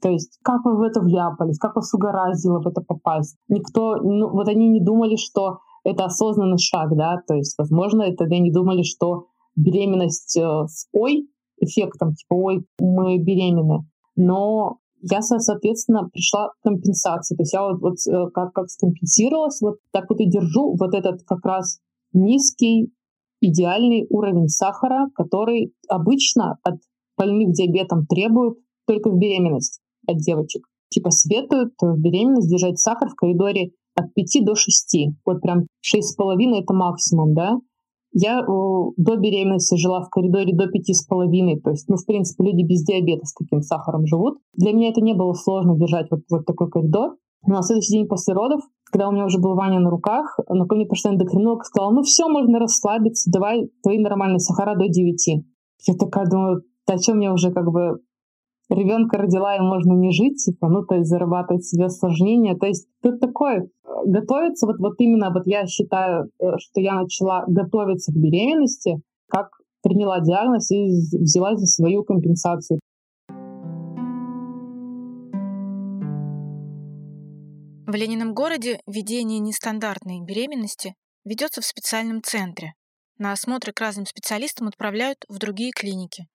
[0.00, 3.36] То есть как вы в это вляпались, как вас угораздило в это попасть.
[3.48, 8.24] Никто, ну, вот они не думали, что это осознанный шаг, да, то есть, возможно, это
[8.24, 13.86] они думали, что беременность э, с ой эффектом, типа, ой, мы беременны.
[14.16, 17.36] Но я, соответственно, пришла к компенсации.
[17.36, 20.94] То есть я вот, вот э, как, как скомпенсировалась, вот так вот и держу вот
[20.94, 21.80] этот как раз
[22.12, 22.92] низкий
[23.40, 26.76] идеальный уровень сахара, который обычно от
[27.16, 30.66] больных диабетом требуют только в беременность от девочек.
[30.88, 34.96] Типа советуют в беременность держать сахар в коридоре от 5 до 6.
[35.24, 37.58] Вот прям 6,5 это максимум, да?
[38.12, 38.44] Я э,
[38.96, 41.60] до беременности жила в коридоре до 5,5.
[41.62, 44.38] То есть, ну, в принципе, люди без диабета с таким сахаром живут.
[44.54, 47.16] Для меня это не было сложно держать вот, вот такой коридор.
[47.46, 50.66] Но на следующий день после родов, когда у меня уже был Ваня на руках, на
[50.66, 54.88] ко мне пришла эндокринолог и сказала, ну все, можно расслабиться, давай твои нормальные сахара до
[54.88, 55.44] 9.
[55.86, 58.00] Я такая думаю, да что мне уже как бы
[58.70, 62.56] ребенка родила, и можно не жить, типа, ну, то есть зарабатывать себе осложнения.
[62.56, 63.68] То есть тут такое,
[64.06, 69.48] готовиться, вот, вот именно вот я считаю, э, что я начала готовиться к беременности, как
[69.82, 72.80] приняла диагноз и взяла за свою компенсацию.
[77.86, 82.74] В Ленином городе ведение нестандартной беременности ведется в специальном центре.
[83.18, 86.26] На осмотры к разным специалистам отправляют в другие клиники,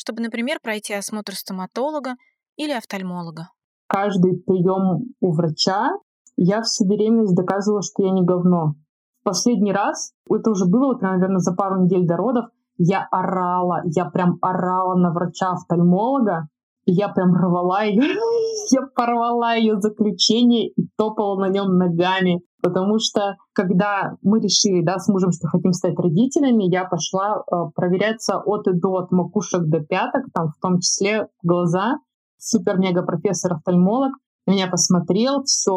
[0.00, 2.14] чтобы, например, пройти осмотр стоматолога
[2.56, 3.50] или офтальмолога.
[3.86, 5.90] Каждый прием у врача
[6.38, 8.76] я всю беременность доказывала, что я не говно.
[9.20, 12.46] В последний раз, это уже было, вот, наверное, за пару недель до родов,
[12.78, 16.48] я орала, я прям орала на врача-офтальмолога,
[16.86, 18.00] я прям рвала ее,
[18.72, 22.40] я порвала ее заключение и топала на нем ногами.
[22.62, 27.54] Потому что, когда мы решили да, с мужем, что хотим стать родителями, я пошла э,
[27.74, 31.98] проверяться от и до, от макушек до пяток, там в том числе глаза.
[32.38, 34.12] Супер-мега-профессор-офтальмолог
[34.46, 35.72] меня посмотрел, все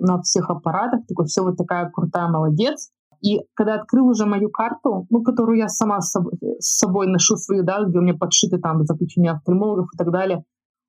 [0.00, 2.90] на всех аппаратах, такой, все, вот такая крутая молодец.
[3.20, 7.36] И когда открыл уже мою карту, ну, которую я сама с собой, с собой ношу
[7.36, 10.44] свою, да, где у меня подшиты там заключения офтальмологов и так далее,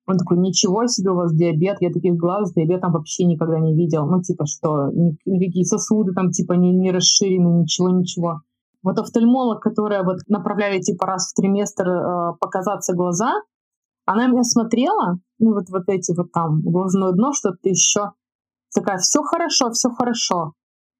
[0.06, 3.74] он такой, ничего себе у вас диабет, я таких глаз с диабетом вообще никогда не
[3.74, 4.06] видел.
[4.06, 4.90] Ну, типа, что,
[5.24, 8.40] никакие сосуды там, типа, не, не расширены, ничего, ничего.
[8.82, 13.32] Вот офтальмолог, которая вот направляли, типа, раз в триместр э, показаться глаза,
[14.06, 18.12] она меня смотрела, ну, вот, вот эти вот там, глазное дно, что-то еще.
[18.74, 20.52] Такая, все хорошо, все хорошо.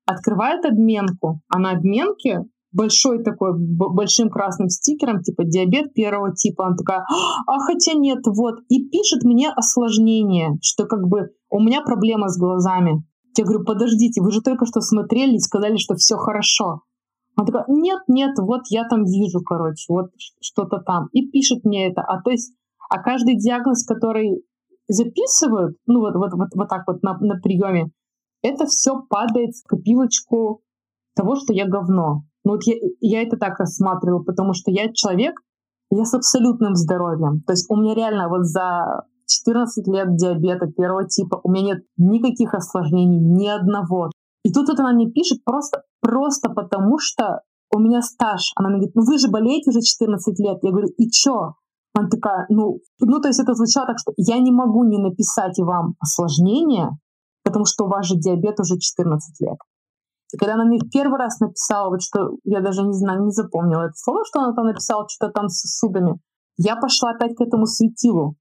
[0.06, 6.66] Открывает обменку, а на обменке большой такой, большим красным стикером, типа диабет первого типа.
[6.66, 7.04] Она такая,
[7.46, 8.60] а хотя нет, вот.
[8.68, 13.04] И пишет мне осложнение, что как бы у меня проблема с глазами.
[13.36, 16.82] Я говорю, подождите, вы же только что смотрели и сказали, что все хорошо.
[17.36, 20.10] Она такая, нет, нет, вот я там вижу, короче, вот
[20.42, 21.08] что-то там.
[21.12, 22.02] И пишет мне это.
[22.02, 22.54] А то есть,
[22.90, 24.44] а каждый диагноз, который
[24.88, 27.90] записывают, ну вот, вот, вот, вот так вот на, на приеме,
[28.42, 30.62] это все падает в копилочку
[31.14, 32.24] того, что я говно.
[32.44, 35.34] Ну вот я, я это так рассматривала, потому что я человек,
[35.90, 37.42] я с абсолютным здоровьем.
[37.46, 41.84] То есть у меня реально вот за 14 лет диабета первого типа, у меня нет
[41.96, 44.10] никаких осложнений, ни одного.
[44.44, 48.52] И тут вот она мне пишет просто, просто потому что у меня стаж.
[48.56, 50.58] Она мне говорит, ну вы же болеете уже 14 лет.
[50.62, 51.54] Я говорю, и чё?
[51.94, 55.58] Она такая, ну, ну, то есть это звучало так, что я не могу не написать
[55.58, 56.90] вам осложнение,
[57.42, 59.58] потому что у вас же диабет уже 14 лет.
[60.32, 63.82] И когда она мне первый раз написала, вот что я даже не знаю, не запомнила
[63.82, 66.20] это слово, что она там написала, что-то там с сосудами,
[66.56, 68.36] я пошла опять к этому светилу.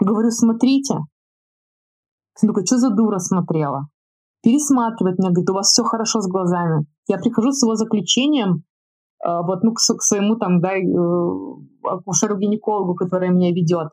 [0.00, 0.94] Говорю, смотрите.
[2.40, 3.88] Она такой, что за дура смотрела?
[4.42, 6.86] Пересматривает меня, говорит, у вас все хорошо с глазами.
[7.08, 8.62] Я прихожу с его заключением,
[9.24, 10.82] э, вот, ну, к, к своему там, да, э,
[11.82, 13.88] акушеру-гинекологу, который меня ведет.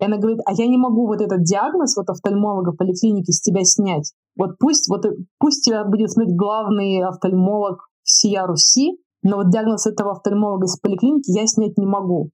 [0.00, 3.40] И она говорит, а я не могу вот этот диагноз вот офтальмолога в поликлинике с
[3.40, 4.12] тебя снять.
[4.36, 5.06] Вот пусть, вот,
[5.38, 11.30] пусть тебя будет смотреть главный офтальмолог всея Руси, но вот диагноз этого офтальмолога из поликлиники
[11.30, 12.30] я снять не могу.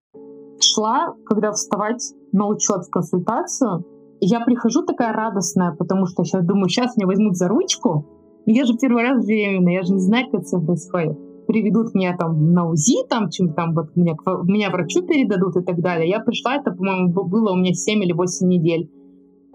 [0.60, 3.84] Шла, когда вставать на учет в консультацию,
[4.20, 8.06] я прихожу такая радостная, потому что сейчас думаю, сейчас меня возьмут за ручку.
[8.46, 12.52] Я же первый раз беременна, я же не знаю, как это происходит приведут меня там
[12.52, 16.08] на УЗИ, там, чем там вот меня, меня врачу передадут и так далее.
[16.08, 18.90] Я пришла, это, по-моему, было у меня 7 или 8 недель.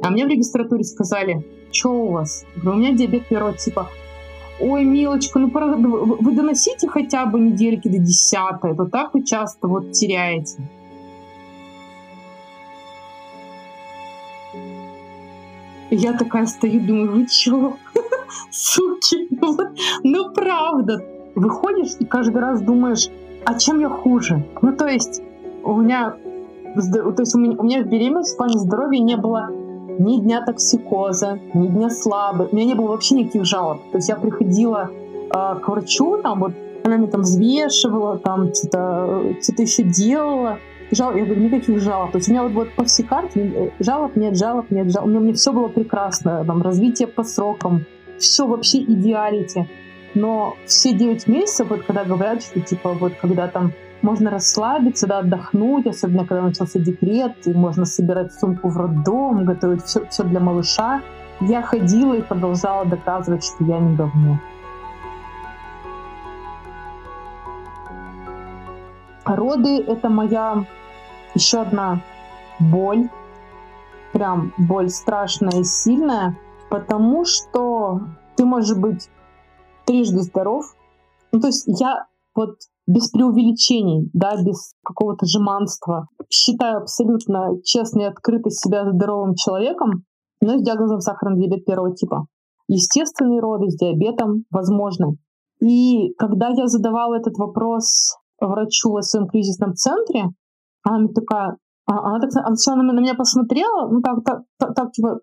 [0.02, 2.46] А мне в регистратуре сказали, что у вас?
[2.56, 3.88] Говорю, у меня диабет первого типа.
[4.60, 9.92] Ой, милочка, ну вы доносите хотя бы недельки до десятой, то так вы часто вот
[9.92, 10.58] теряете.
[15.90, 17.78] я такая стою, думаю, вы чё?
[18.52, 19.58] Суки, ну,
[20.04, 21.04] ну правда,
[21.40, 23.10] выходишь и каждый раз думаешь,
[23.46, 24.44] а чем я хуже?
[24.62, 25.22] Ну, то есть
[25.64, 26.16] у меня,
[26.76, 29.50] то есть у меня, у меня в беременности в плане здоровья не было
[30.00, 32.50] ни дня токсикоза, ни дня слабы.
[32.52, 33.80] У меня не было вообще никаких жалоб.
[33.92, 39.36] То есть я приходила э, к врачу, там вот она меня там взвешивала, там что-то
[39.42, 40.60] что еще делала.
[40.90, 42.12] Жал, я говорю, никаких жалоб.
[42.12, 45.08] То есть у меня вот, вот по всей карте э, жалоб нет, жалоб нет, жалоб.
[45.08, 46.44] У меня, у меня все было прекрасно.
[46.46, 47.86] Там, развитие по срокам,
[48.18, 49.68] все вообще идеалите.
[50.18, 55.20] Но все 9 месяцев, вот когда говорят, что типа вот когда там можно расслабиться, да,
[55.20, 60.40] отдохнуть, особенно когда начался декрет, и можно собирать сумку в роддом, готовить все, все для
[60.40, 61.04] малыша.
[61.40, 64.40] Я ходила и продолжала доказывать, что я не говно.
[69.24, 70.66] Роды— это моя
[71.36, 72.02] еще одна
[72.60, 73.08] боль,
[74.14, 76.36] прям боль страшная и сильная,
[76.72, 78.02] потому что
[78.36, 79.10] ты можешь быть
[79.88, 80.66] трижды здоров.
[81.32, 86.08] Ну, то есть я вот без преувеличений, да, без какого-то жеманства.
[86.30, 90.04] Считаю абсолютно честно и открыто себя здоровым человеком,
[90.42, 92.28] но с диагнозом сахарный диабет первого типа.
[92.68, 95.18] Естественные роды с диабетом возможны.
[95.62, 100.26] И когда я задавала этот вопрос врачу в своем кризисном центре,
[100.84, 104.92] она такая, а, она так она все на меня посмотрела, ну так, так, так, так
[104.92, 105.20] типа,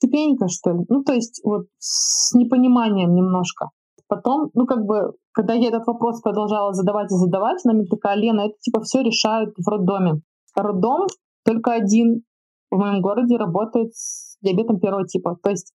[0.00, 0.84] ты пенька, что ли?
[0.88, 3.70] Ну, то есть вот с непониманием немножко.
[4.14, 8.16] Потом, ну, как бы, когда я этот вопрос продолжала задавать и задавать, она мне такая,
[8.16, 10.20] Лена, это типа все решают в роддоме.
[10.54, 11.08] Роддом
[11.44, 12.22] только один
[12.70, 15.36] в моем городе работает с диабетом первого типа.
[15.42, 15.72] То есть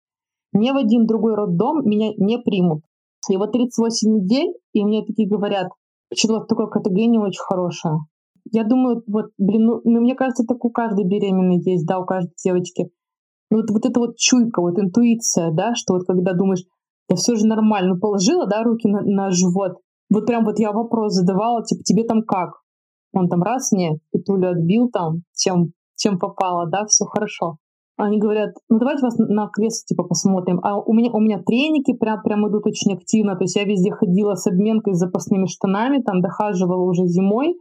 [0.53, 2.81] ни в один другой роддом меня не примут.
[3.29, 5.67] И вот 38 недель, и мне такие говорят,
[6.15, 7.97] что вас такое не очень хорошее.
[8.53, 12.05] Я думаю, вот, блин, ну, ну, мне кажется, так у каждой беременной есть, да, у
[12.05, 12.89] каждой девочки.
[13.51, 16.63] Ну, вот, вот эта вот чуйка, вот интуиция, да, что вот когда думаешь,
[17.09, 19.77] да все же нормально, положила, да, руки на, на живот.
[20.11, 22.61] Вот прям вот я вопрос задавала, типа, тебе там как?
[23.13, 27.57] Он там раз мне петулю отбил там, чем, чем попало, да, все хорошо.
[27.97, 30.61] Они говорят, ну давайте вас на крест типа посмотрим.
[30.63, 33.35] А у меня, у меня треники прям, прям идут очень активно.
[33.35, 37.55] То есть я везде ходила с обменкой с запасными штанами, там дохаживала уже зимой.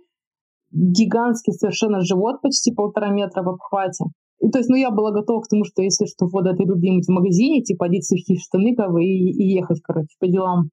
[0.70, 4.04] Гигантский совершенно живот, почти полтора метра в обхвате.
[4.40, 7.06] И, то есть, ну, я была готова к тому, что если что, вот отойду где-нибудь
[7.06, 10.70] в магазине, типа, одеть сухие штаны, как бы, и, и ехать, короче, по делам.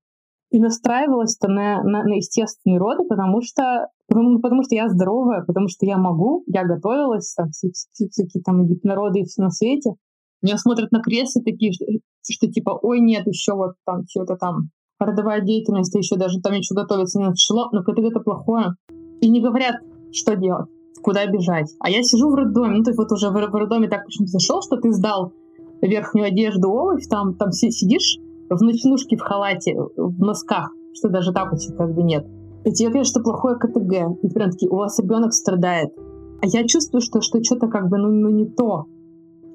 [0.51, 5.67] И настраивалась-то на, на, на естественные роды, потому что, потому, потому что я здоровая, потому
[5.67, 9.95] что я могу, я готовилась, там, все, всякие там гипнороды и все на свете.
[10.43, 11.85] Меня смотрят на кресле такие, что,
[12.29, 16.75] что типа, ой, нет, еще вот там что-то там, родовая деятельность, еще даже там еще
[16.75, 18.75] готовиться не начало, но это, это плохое.
[19.21, 19.77] И не говорят,
[20.11, 20.69] что делать
[21.05, 21.75] куда бежать.
[21.79, 24.31] А я сижу в роддоме, ну, то есть вот уже в, в роддоме так почему-то
[24.31, 25.33] зашел, что ты сдал
[25.79, 28.17] верхнюю одежду, обувь, там, там сидишь
[28.49, 32.25] в ночнушке, в халате, в носках, что даже тапочек как бы нет.
[32.63, 34.23] И тебе говорят, что плохое КТГ.
[34.23, 35.93] И прям такие, у вас ребенок страдает.
[36.41, 38.85] А я чувствую, что, что что-то как бы, ну, ну не то.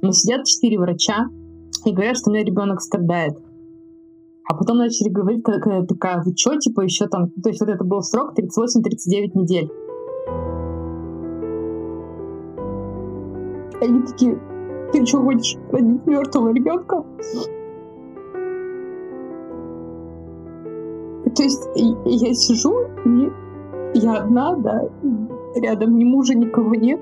[0.02, 1.26] Но сидят четыре врача
[1.84, 3.36] и говорят, что у меня ребенок страдает.
[4.48, 7.82] А потом начали говорить, я такая, вы что, типа, еще там, то есть вот это
[7.82, 9.68] был срок 38-39 недель.
[13.80, 14.38] Они такие,
[14.92, 17.04] ты что, хочешь родить мертвого ребенка?
[21.34, 23.30] То есть я сижу, и
[23.94, 24.88] я одна, да,
[25.54, 27.00] рядом ни мужа, никого нет,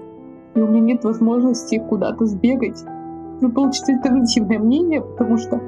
[0.54, 2.84] и у меня нет возможности куда-то сбегать,
[3.40, 5.60] ну, получить альтернативное мнение, потому что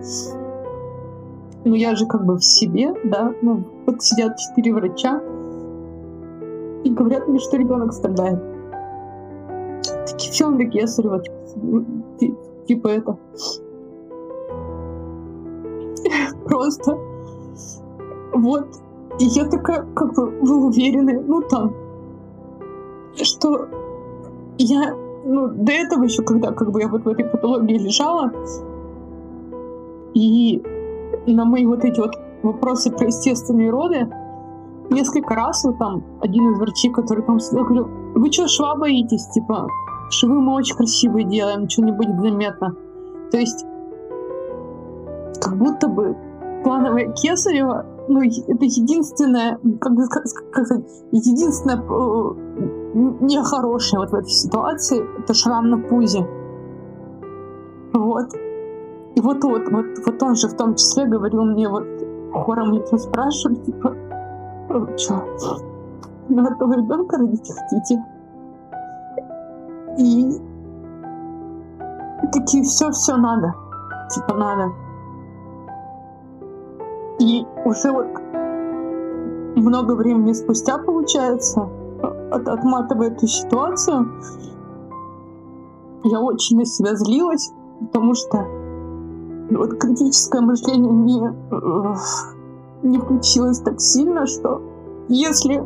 [1.64, 5.20] ну, я же как бы в себе, да, ну, вот сидят четыре врача
[6.84, 8.49] и говорят мне, что ребенок страдает
[10.30, 11.22] фильмы Гессерева,
[12.66, 13.18] типа это.
[16.44, 16.98] Просто
[18.32, 18.66] вот.
[19.18, 21.74] И я такая, как бы, вы уверены, ну там,
[23.16, 23.68] что
[24.56, 28.32] я, ну, до этого еще, когда как бы я вот в этой патологии лежала,
[30.14, 30.62] и
[31.26, 34.08] на мои вот эти вот вопросы про естественные роды,
[34.90, 39.26] несколько раз вот там один из врачей, который там сидел, говорил, вы что, шва боитесь?
[39.28, 39.68] Типа,
[40.10, 42.74] швы мы очень красивые делаем, ничего не будет заметно.
[43.30, 43.64] То есть,
[45.40, 46.16] как будто бы
[46.64, 49.92] плановая кесарева, ну, это единственное, как,
[50.26, 52.34] сказать, единственное э,
[53.20, 56.26] нехорошее вот в этой ситуации, это шрам на пузе.
[57.92, 58.34] Вот.
[59.14, 61.86] И вот, вот, вот, вот он же в том числе говорил мне, вот
[62.32, 63.94] хором мне спрашивали, типа,
[64.96, 65.24] что,
[66.28, 68.04] на этого ребенка родить хотите?
[70.00, 70.40] И
[72.32, 73.54] такие, все-все надо.
[74.08, 74.72] Типа надо.
[77.18, 78.06] И уже вот
[79.56, 81.68] много времени спустя, получается,
[82.30, 84.10] от, отматывая эту ситуацию,
[86.04, 88.46] я очень на себя злилась, потому что
[89.50, 91.94] вот критическое мышление не, э,
[92.84, 94.62] не включилось так сильно, что
[95.08, 95.62] если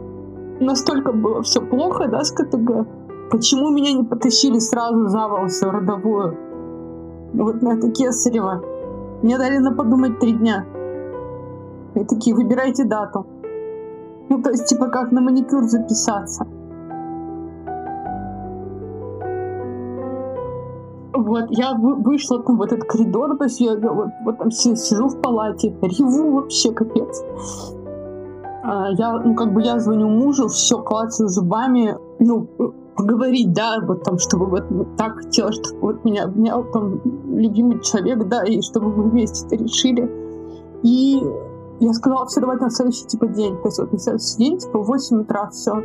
[0.59, 2.85] настолько было все плохо, да, с КТГ,
[3.31, 6.37] Почему меня не потащили сразу за волосы в родовую?
[7.33, 8.63] Вот на это кесарево.
[9.23, 10.65] Мне дали на подумать три дня.
[11.95, 13.27] И такие, выбирайте дату.
[14.29, 16.47] Ну, то есть, типа, как на маникюр записаться.
[21.13, 25.09] Вот, я вышла там в этот коридор, то есть я, я вот, вот там сижу
[25.09, 27.25] в палате, реву вообще капец.
[28.63, 32.47] А, я, ну, как бы я звоню мужу, все, клацаю зубами, ну,
[32.97, 37.01] поговорить, да, вот там, чтобы вот так хотела, чтобы вот меня обнял там
[37.37, 40.11] любимый человек, да, и чтобы мы вместе это решили.
[40.83, 41.23] И
[41.81, 43.57] я сказала, все, давайте на следующий, типа, день.
[43.57, 45.83] То есть вот на следующий день, типа, в 8 утра все.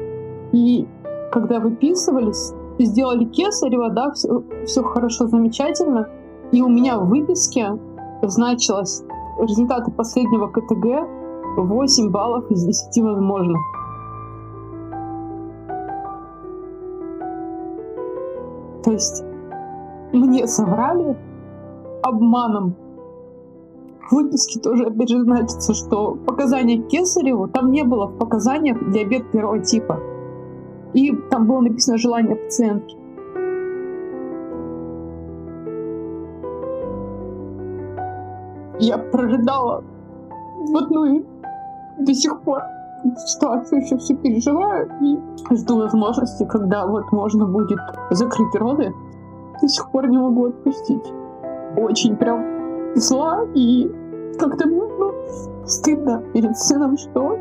[0.51, 0.87] И
[1.31, 6.09] когда выписывались, сделали кесарево, да, все, все хорошо, замечательно.
[6.51, 7.77] И у меня в выписке
[8.23, 9.03] значилось
[9.39, 11.07] результаты последнего КТГ
[11.57, 13.57] 8 баллов из 10 возможных.
[18.83, 19.23] То есть
[20.13, 21.17] мне соврали
[22.01, 22.75] обманом.
[24.09, 29.29] В выписке тоже опять же значится, что показания Кесареву там не было в показаниях диабет
[29.31, 29.99] первого типа.
[30.93, 32.97] И там было написано желание пациентки.
[38.79, 39.83] Я прорыдала.
[40.71, 41.25] Вот ну и
[41.99, 42.63] до сих пор
[43.25, 45.17] ситуацию еще все переживаю и
[45.55, 47.79] жду возможности, когда вот можно будет
[48.11, 48.93] закрыть роды.
[49.61, 51.13] До сих пор не могу отпустить.
[51.77, 53.89] Очень прям зла и
[54.39, 55.13] как-то ну,
[55.65, 57.37] стыдно перед сыном, что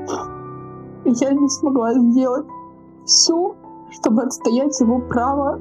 [1.04, 2.46] я не смогла сделать
[3.04, 3.54] все,
[3.90, 5.58] чтобы отстоять его право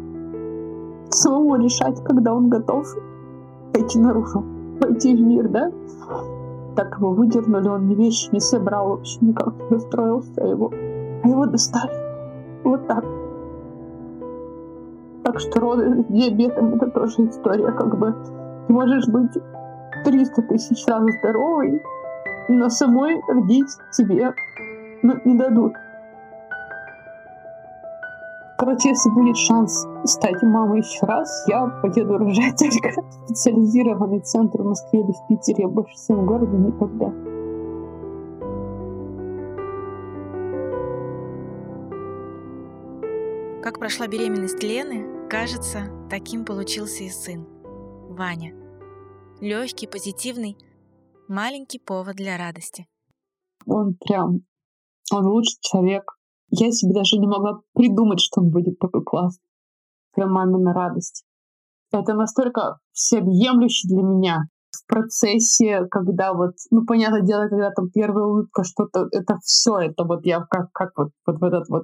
[1.09, 2.85] самому решать, когда он готов
[3.73, 4.43] пойти наружу,
[4.81, 5.71] пойти в мир, да?
[6.77, 10.71] Так его выдернули, он ни вещи не собрал вообще никак, не устроился, а его,
[11.23, 11.91] а его достали.
[12.63, 13.03] Вот так.
[15.23, 18.13] Так что роды с диабетом это тоже история, как бы
[18.67, 19.31] ты можешь быть
[20.05, 21.81] 300 тысяч раз здоровый,
[22.47, 24.35] но самой родить тебе
[25.01, 25.73] ну, не дадут.
[28.67, 34.61] Короче, если будет шанс стать мамой еще раз, я поеду рожать только в специализированный центр
[34.61, 35.63] в Москве или в Питере.
[35.63, 37.05] Я больше в своем городе никогда.
[43.63, 47.47] Как прошла беременность Лены, кажется, таким получился и сын,
[48.09, 48.53] Ваня.
[49.39, 50.57] Легкий, позитивный,
[51.29, 52.85] маленький повод для радости.
[53.65, 54.41] Он прям,
[55.13, 56.16] он лучший человек,
[56.49, 59.43] я себе даже не могла придумать, что он будет такой классный.
[60.13, 61.23] Прям мамина радость.
[61.91, 68.25] Это настолько всеобъемлюще для меня в процессе, когда вот, ну, понятное дело, когда там первая
[68.25, 71.83] улыбка, что-то, это все, это вот я как, как вот, вот в этот вот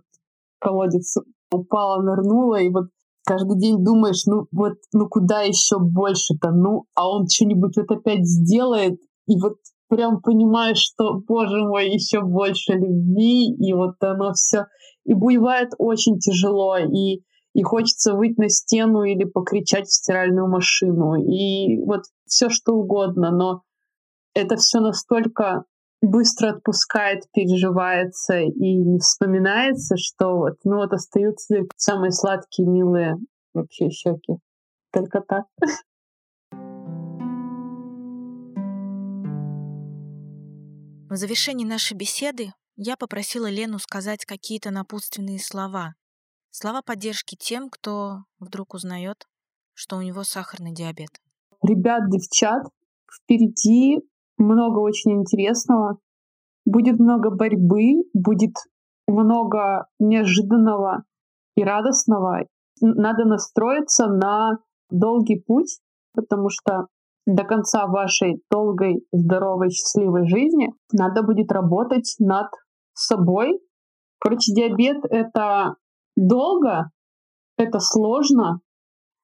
[0.60, 1.16] колодец
[1.52, 2.86] упала, нырнула, и вот
[3.26, 8.26] каждый день думаешь, ну вот, ну куда еще больше-то, ну, а он что-нибудь вот опять
[8.26, 9.58] сделает, и вот
[9.88, 14.66] прям понимаешь, что, боже мой, еще больше любви, и вот оно все.
[15.06, 17.22] И бывает очень тяжело, и,
[17.54, 23.32] и хочется выйти на стену или покричать в стиральную машину, и вот все что угодно,
[23.32, 23.62] но
[24.34, 25.66] это все настолько
[26.02, 33.16] быстро отпускает, переживается и не вспоминается, что вот, ну вот остаются самые сладкие, милые
[33.54, 34.34] вообще щеки.
[34.92, 35.46] Только так.
[41.14, 45.94] В завершении нашей беседы я попросила Лену сказать какие-то напутственные слова.
[46.50, 49.28] Слова поддержки тем, кто вдруг узнает,
[49.76, 51.10] что у него сахарный диабет.
[51.62, 52.64] Ребят, девчат,
[53.14, 54.00] впереди
[54.40, 56.00] много очень интересного.
[56.66, 58.56] Будет много борьбы, будет
[59.08, 61.04] много неожиданного
[61.56, 62.48] и радостного.
[62.82, 64.54] Надо настроиться на
[64.90, 65.80] долгий путь,
[66.16, 66.88] потому что
[67.26, 72.48] до конца вашей долгой, здоровой, счастливой жизни надо будет работать над
[72.94, 73.60] собой.
[74.20, 75.76] Короче, диабет— это
[76.16, 76.90] долго,
[77.58, 78.60] это сложно,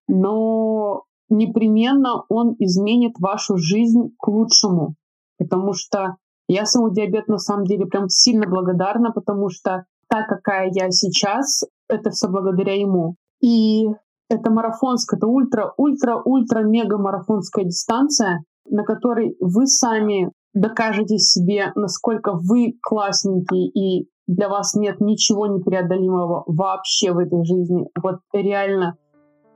[0.08, 4.96] но непременно он изменит вашу жизнь к лучшему.
[5.38, 6.16] Потому что
[6.48, 11.64] я самому диабет на самом деле прям сильно благодарна, потому что та, какая я сейчас,
[11.88, 13.16] это все благодаря ему.
[13.42, 13.86] И
[14.30, 24.08] это марафонская, это ультра-ультра-ультра-мега-марафонская дистанция, на которой вы сами докажете себе, насколько вы классненький и
[24.28, 27.88] для вас нет ничего непреодолимого вообще в этой жизни.
[28.00, 28.96] Вот реально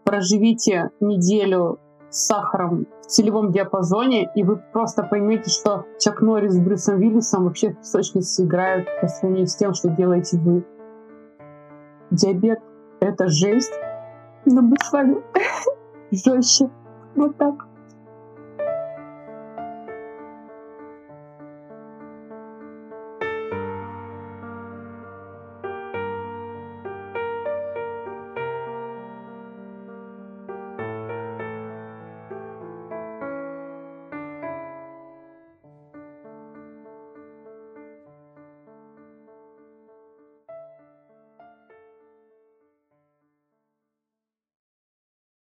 [0.03, 6.59] проживите неделю с сахаром в целевом диапазоне, и вы просто поймете, что Чак Норрис с
[6.59, 10.65] Брюсом Виллисом вообще в точности играют по сравнению с тем, что делаете вы.
[12.11, 12.59] Диабет
[12.99, 13.73] Это жесть.
[14.45, 15.17] Но мы с вами
[16.11, 16.69] жестче.
[17.15, 17.72] Вот так.